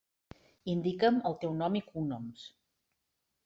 Indica'm 0.73 1.21
el 1.31 1.37
teu 1.45 1.55
nom 1.61 1.79
i 1.83 1.85
cognoms. 1.93 2.51